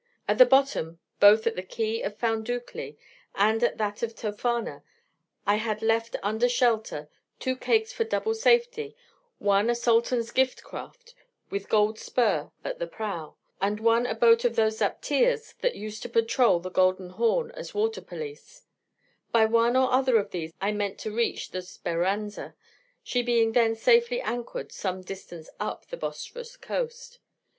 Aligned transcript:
At 0.27 0.39
the 0.39 0.47
bottom, 0.47 0.97
both 1.19 1.45
at 1.45 1.55
the 1.55 1.61
quay 1.61 2.01
of 2.01 2.17
Foundoucli, 2.17 2.97
and 3.35 3.63
at 3.63 3.77
that 3.77 4.01
of 4.01 4.15
Tophana, 4.15 4.81
I 5.45 5.57
had 5.57 5.83
left 5.83 6.15
under 6.23 6.49
shelter 6.49 7.07
two 7.37 7.55
caiques 7.55 7.93
for 7.93 8.03
double 8.03 8.33
safety, 8.33 8.95
one 9.37 9.69
a 9.69 9.75
Sultan's 9.75 10.31
gilt 10.31 10.63
craft, 10.63 11.13
with 11.51 11.69
gold 11.69 11.99
spur 11.99 12.49
at 12.65 12.79
the 12.79 12.87
prow, 12.87 13.35
and 13.61 13.79
one 13.79 14.07
a 14.07 14.15
boat 14.15 14.43
of 14.43 14.55
those 14.55 14.79
zaptias 14.79 15.53
that 15.61 15.75
used 15.75 16.01
to 16.01 16.09
patrol 16.09 16.59
the 16.59 16.71
Golden 16.71 17.11
Horn 17.11 17.51
as 17.51 17.75
water 17.75 18.01
police: 18.01 18.63
by 19.31 19.45
one 19.45 19.77
or 19.77 19.91
other 19.93 20.17
of 20.17 20.31
these 20.31 20.51
I 20.59 20.71
meant 20.71 20.97
to 21.01 21.11
reach 21.11 21.51
the 21.51 21.61
Speranza, 21.61 22.55
she 23.03 23.21
being 23.21 23.51
then 23.51 23.75
safely 23.75 24.19
anchored 24.19 24.71
some 24.71 25.03
distance 25.03 25.47
up 25.59 25.85
the 25.85 25.97
Bosphorus 25.97 26.57
coast. 26.57 27.19